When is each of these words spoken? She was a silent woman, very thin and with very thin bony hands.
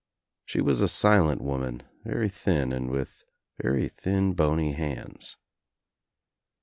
She 0.45 0.61
was 0.61 0.81
a 0.81 0.87
silent 0.87 1.43
woman, 1.43 1.83
very 2.03 2.27
thin 2.27 2.73
and 2.73 2.89
with 2.89 3.23
very 3.61 3.87
thin 3.87 4.33
bony 4.33 4.71
hands. 4.71 5.37